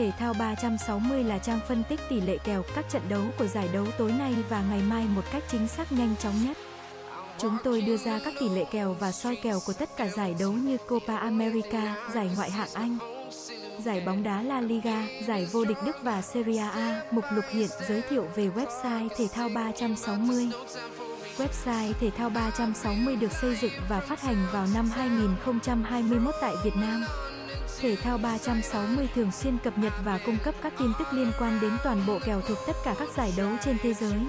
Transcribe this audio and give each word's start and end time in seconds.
Thể 0.00 0.12
thao 0.18 0.34
360 0.38 1.24
là 1.24 1.38
trang 1.38 1.60
phân 1.68 1.82
tích 1.88 2.00
tỷ 2.08 2.20
lệ 2.20 2.38
kèo 2.44 2.62
các 2.74 2.84
trận 2.90 3.02
đấu 3.08 3.22
của 3.38 3.46
giải 3.46 3.68
đấu 3.72 3.86
tối 3.98 4.12
nay 4.18 4.34
và 4.48 4.62
ngày 4.70 4.82
mai 4.88 5.06
một 5.14 5.22
cách 5.32 5.42
chính 5.50 5.68
xác 5.68 5.92
nhanh 5.92 6.14
chóng 6.18 6.34
nhất. 6.44 6.56
Chúng 7.38 7.56
tôi 7.64 7.80
đưa 7.80 7.96
ra 7.96 8.20
các 8.24 8.34
tỷ 8.40 8.48
lệ 8.48 8.64
kèo 8.70 8.96
và 9.00 9.12
soi 9.12 9.36
kèo 9.42 9.58
của 9.66 9.72
tất 9.72 9.96
cả 9.96 10.08
giải 10.08 10.34
đấu 10.40 10.52
như 10.52 10.76
Copa 10.88 11.16
America, 11.16 11.96
giải 12.14 12.30
ngoại 12.36 12.50
hạng 12.50 12.68
Anh, 12.74 12.98
giải 13.84 14.02
bóng 14.06 14.22
đá 14.22 14.42
La 14.42 14.60
Liga, 14.60 15.06
giải 15.26 15.48
vô 15.52 15.64
địch 15.64 15.78
Đức 15.86 15.96
và 16.02 16.22
Serie 16.22 16.58
A. 16.58 17.02
Mục 17.10 17.24
lục 17.34 17.44
hiện 17.50 17.68
giới 17.88 18.02
thiệu 18.10 18.26
về 18.34 18.48
website 18.48 19.08
Thể 19.16 19.28
thao 19.34 19.48
360. 19.54 20.48
Website 21.38 21.92
Thể 22.00 22.10
thao 22.10 22.30
360 22.30 23.16
được 23.16 23.32
xây 23.32 23.56
dựng 23.56 23.72
và 23.88 24.00
phát 24.00 24.22
hành 24.22 24.46
vào 24.52 24.66
năm 24.74 24.90
2021 24.94 26.34
tại 26.40 26.54
Việt 26.64 26.76
Nam. 26.76 27.04
Thể 27.80 27.96
thao 27.96 28.18
360 28.18 29.08
thường 29.14 29.32
xuyên 29.32 29.58
cập 29.58 29.78
nhật 29.78 29.92
và 30.04 30.18
cung 30.26 30.36
cấp 30.44 30.54
các 30.62 30.72
tin 30.78 30.92
tức 30.98 31.08
liên 31.12 31.32
quan 31.38 31.58
đến 31.60 31.72
toàn 31.84 32.02
bộ 32.06 32.18
kèo 32.24 32.40
thuộc 32.40 32.58
tất 32.66 32.76
cả 32.84 32.94
các 32.98 33.08
giải 33.16 33.32
đấu 33.36 33.48
trên 33.64 33.76
thế 33.82 33.94
giới. 33.94 34.20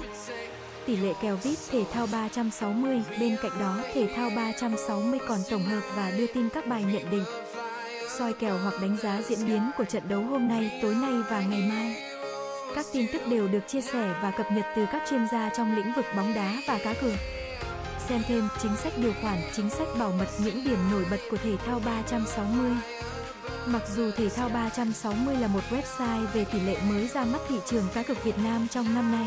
Tỷ 0.86 0.96
lệ 0.96 1.14
kèo 1.22 1.36
VIP 1.36 1.58
thể 1.72 1.86
thao 1.94 2.08
360, 2.12 3.02
bên 3.20 3.38
cạnh 3.42 3.52
đó 3.60 3.78
thể 3.94 4.14
thao 4.16 4.30
360 4.36 5.20
còn 5.28 5.40
tổng 5.50 5.64
hợp 5.64 5.82
và 5.96 6.12
đưa 6.12 6.28
tin 6.28 6.50
các 6.50 6.68
bài 6.68 6.84
nhận 6.84 7.10
định, 7.12 7.24
soi 8.18 8.34
kèo 8.34 8.58
hoặc 8.58 8.74
đánh 8.82 8.98
giá 9.02 9.22
diễn 9.28 9.48
biến 9.48 9.72
của 9.78 9.86
trận 9.86 10.04
đấu 10.10 10.22
hôm 10.22 10.48
nay, 10.48 10.80
tối 10.82 10.96
nay 10.96 11.14
và 11.30 11.42
ngày 11.42 11.70
mai. 11.70 11.96
Các 12.76 12.86
tin 12.94 13.06
tức 13.14 13.22
đều 13.28 13.48
được 13.48 13.68
chia 13.68 13.82
sẻ 13.82 14.14
và 14.22 14.32
cập 14.32 14.52
nhật 14.52 14.66
từ 14.76 14.86
các 14.92 15.04
chuyên 15.10 15.28
gia 15.32 15.50
trong 15.50 15.76
lĩnh 15.76 15.94
vực 15.96 16.06
bóng 16.16 16.34
đá 16.34 16.54
và 16.68 16.80
cá 16.84 16.94
cược. 16.94 17.16
Xem 18.10 18.22
thêm 18.28 18.48
chính 18.62 18.76
sách 18.76 18.94
điều 18.98 19.14
khoản, 19.22 19.38
chính 19.56 19.70
sách 19.70 19.88
bảo 20.00 20.12
mật 20.20 20.28
những 20.40 20.64
điểm 20.66 20.80
nổi 20.92 21.06
bật 21.12 21.20
của 21.32 21.38
thể 21.38 21.58
thao 21.66 21.82
360. 21.86 22.72
Mặc 23.66 23.82
dù 23.96 24.12
Thể 24.12 24.30
thao 24.30 24.50
360 24.50 25.36
là 25.36 25.48
một 25.48 25.60
website 25.70 26.26
về 26.34 26.46
tỷ 26.46 26.60
lệ 26.60 26.78
mới 26.90 27.08
ra 27.08 27.26
mắt 27.26 27.42
thị 27.50 27.56
trường 27.66 27.88
cá 27.94 28.04
cược 28.04 28.24
Việt 28.24 28.38
Nam 28.38 28.68
trong 28.72 28.96
năm 28.96 29.12
nay, 29.12 29.26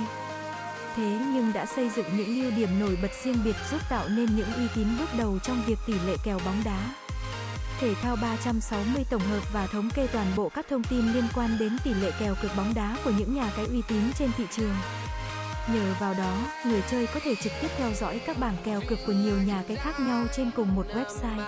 thế 0.96 1.18
nhưng 1.32 1.52
đã 1.52 1.66
xây 1.66 1.90
dựng 1.90 2.06
những 2.16 2.42
ưu 2.42 2.50
điểm 2.50 2.80
nổi 2.80 2.98
bật 3.02 3.10
riêng 3.24 3.38
biệt 3.44 3.56
giúp 3.70 3.80
tạo 3.90 4.08
nên 4.08 4.36
những 4.36 4.52
uy 4.52 4.66
tín 4.74 4.86
bước 4.98 5.08
đầu 5.18 5.38
trong 5.42 5.62
việc 5.66 5.78
tỷ 5.86 5.94
lệ 6.06 6.16
kèo 6.24 6.38
bóng 6.44 6.62
đá. 6.64 6.94
Thể 7.80 7.94
thao 7.94 8.16
360 8.22 9.05
tổng 9.10 9.22
hợp 9.22 9.52
và 9.52 9.66
thống 9.66 9.90
kê 9.94 10.06
toàn 10.06 10.27
bộ 10.36 10.48
các 10.48 10.66
thông 10.68 10.84
tin 10.84 11.12
liên 11.12 11.24
quan 11.34 11.56
đến 11.58 11.77
tỷ 11.84 11.94
lệ 11.94 12.10
kèo 12.20 12.34
cược 12.42 12.56
bóng 12.56 12.74
đá 12.74 12.96
của 13.05 13.12
những 13.18 13.34
nhà 13.34 13.52
cái 13.56 13.66
uy 13.66 13.82
tín 13.88 14.02
trên 14.18 14.30
thị 14.36 14.44
trường. 14.56 14.74
Nhờ 15.74 15.94
vào 16.00 16.14
đó, 16.14 16.36
người 16.66 16.82
chơi 16.90 17.06
có 17.06 17.20
thể 17.24 17.34
trực 17.34 17.52
tiếp 17.62 17.68
theo 17.77 17.92
dõi 17.92 18.20
các 18.27 18.38
bảng 18.38 18.56
kèo 18.64 18.80
cược 18.88 18.98
của 19.06 19.12
nhiều 19.12 19.36
nhà 19.46 19.62
cái 19.68 19.77
khác 19.77 20.00
nhau 20.00 20.24
trên 20.36 20.50
cùng 20.56 20.74
một 20.74 20.86
website. 20.94 21.44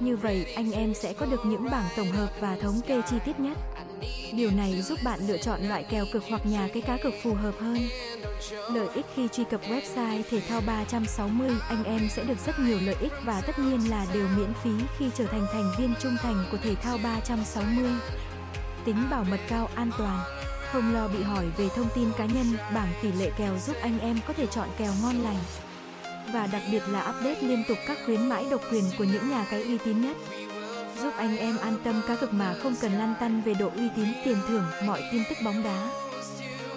Như 0.00 0.16
vậy, 0.16 0.52
anh 0.56 0.72
em 0.72 0.94
sẽ 0.94 1.12
có 1.12 1.26
được 1.26 1.46
những 1.46 1.70
bảng 1.70 1.88
tổng 1.96 2.10
hợp 2.10 2.28
và 2.40 2.56
thống 2.56 2.80
kê 2.86 3.02
chi 3.10 3.16
tiết 3.24 3.40
nhất. 3.40 3.58
Điều 4.32 4.50
này 4.50 4.82
giúp 4.82 4.98
bạn 5.04 5.20
lựa 5.26 5.36
chọn 5.36 5.60
loại 5.62 5.84
kèo 5.90 6.04
cực 6.12 6.22
hoặc 6.28 6.46
nhà 6.46 6.68
cái 6.72 6.82
cá 6.82 6.96
cược 6.96 7.12
phù 7.22 7.34
hợp 7.34 7.54
hơn. 7.60 7.78
Lợi 8.70 8.88
ích 8.94 9.06
khi 9.14 9.28
truy 9.32 9.44
cập 9.44 9.60
website 9.62 10.22
thể 10.30 10.40
thao 10.40 10.60
360, 10.66 11.50
anh 11.68 11.84
em 11.84 12.08
sẽ 12.10 12.24
được 12.24 12.38
rất 12.46 12.58
nhiều 12.58 12.78
lợi 12.82 12.96
ích 13.00 13.12
và 13.24 13.40
tất 13.40 13.58
nhiên 13.58 13.90
là 13.90 14.06
đều 14.14 14.28
miễn 14.36 14.52
phí 14.62 14.70
khi 14.98 15.10
trở 15.14 15.26
thành 15.26 15.46
thành 15.52 15.72
viên 15.78 15.94
trung 16.00 16.16
thành 16.22 16.44
của 16.52 16.58
thể 16.62 16.74
thao 16.74 16.98
360. 17.04 17.90
Tính 18.84 19.06
bảo 19.10 19.24
mật 19.24 19.40
cao 19.48 19.68
an 19.74 19.90
toàn, 19.98 20.18
không 20.72 20.94
lo 20.94 21.08
bị 21.08 21.22
hỏi 21.22 21.46
về 21.56 21.68
thông 21.76 21.88
tin 21.94 22.08
cá 22.18 22.24
nhân, 22.24 22.46
bảng 22.74 22.92
tỷ 23.02 23.12
lệ 23.12 23.30
kèo 23.38 23.58
giúp 23.58 23.76
anh 23.82 23.98
em 23.98 24.18
có 24.26 24.32
thể 24.32 24.46
chọn 24.46 24.68
kèo 24.78 24.92
ngon 25.02 25.14
lành. 25.22 25.38
Và 26.32 26.46
đặc 26.52 26.62
biệt 26.72 26.82
là 26.88 27.00
update 27.00 27.40
liên 27.40 27.64
tục 27.68 27.78
các 27.86 27.98
khuyến 28.06 28.28
mãi 28.28 28.46
độc 28.50 28.60
quyền 28.70 28.84
của 28.98 29.04
những 29.04 29.30
nhà 29.30 29.46
cái 29.50 29.62
uy 29.62 29.78
tín 29.78 30.00
nhất 30.00 30.16
giúp 31.04 31.12
anh 31.16 31.36
em 31.36 31.56
an 31.56 31.74
tâm 31.84 32.02
cá 32.08 32.16
cược 32.16 32.32
mà 32.32 32.54
không 32.62 32.74
cần 32.80 32.92
lăn 32.92 33.14
tăn 33.20 33.42
về 33.44 33.54
độ 33.54 33.70
uy 33.76 33.88
tín 33.96 34.08
tiền 34.24 34.36
thưởng, 34.48 34.64
mọi 34.86 35.02
tin 35.12 35.22
tức 35.28 35.38
bóng 35.44 35.62
đá. 35.62 35.90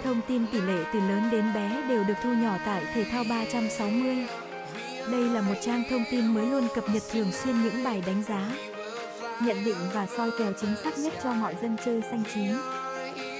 Thông 0.04 0.20
tin 0.28 0.46
tỷ 0.52 0.60
lệ 0.60 0.84
từ 0.92 1.00
lớn 1.00 1.28
đến 1.32 1.44
bé 1.54 1.82
đều 1.88 2.04
được 2.04 2.14
thu 2.22 2.34
nhỏ 2.34 2.56
tại 2.66 2.84
Thể 2.94 3.04
thao 3.04 3.24
360. 3.30 4.26
Đây 5.12 5.24
là 5.24 5.40
một 5.40 5.54
trang 5.60 5.82
thông 5.90 6.04
tin 6.10 6.34
mới 6.34 6.46
luôn 6.46 6.68
cập 6.74 6.84
nhật 6.90 7.02
thường 7.10 7.32
xuyên 7.32 7.62
những 7.62 7.84
bài 7.84 8.02
đánh 8.06 8.22
giá, 8.28 8.52
nhận 9.40 9.64
định 9.64 9.76
và 9.94 10.06
soi 10.16 10.30
kèo 10.38 10.52
chính 10.60 10.76
xác 10.84 10.98
nhất 10.98 11.12
cho 11.22 11.32
mọi 11.32 11.54
dân 11.62 11.76
chơi 11.84 12.02
xanh 12.10 12.22
chín. 12.34 12.52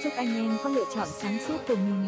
Chúc 0.03 0.13
anh 0.17 0.35
em 0.35 0.57
có 0.63 0.69
lựa 0.69 0.85
chọn 0.95 1.07
sáng 1.21 1.37
suốt 1.47 1.57
của 1.67 1.75
mình. 1.75 2.07